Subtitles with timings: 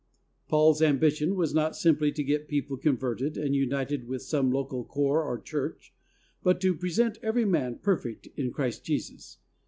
[0.47, 5.23] Paul's ambition was not simply to get people converted and united with some local corps
[5.23, 5.93] or church,
[6.41, 9.37] but to "pre sent every man perfect in Christ Jesus."